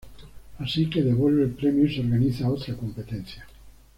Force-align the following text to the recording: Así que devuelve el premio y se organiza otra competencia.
Así 0.57 0.89
que 0.89 1.03
devuelve 1.03 1.43
el 1.43 1.51
premio 1.51 1.85
y 1.85 1.93
se 1.95 2.01
organiza 2.01 2.49
otra 2.49 2.75
competencia. 2.75 3.45